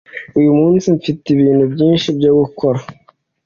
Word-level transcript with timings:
Uyu 0.39 0.51
munsi 0.59 0.85
mfite 0.97 1.25
ibintu 1.35 1.63
byinshi 1.73 2.07
byo 2.17 2.31
gukora. 2.39 2.79